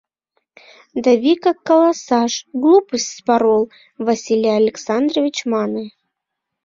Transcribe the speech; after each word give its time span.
—Да, 1.03 1.11
вигак 1.23 1.59
каласаш, 1.67 2.33
глупость 2.63 3.11
спорол,— 3.17 3.63
Василий 4.07 4.57
Александрович 4.61 5.37
мане. 5.51 5.85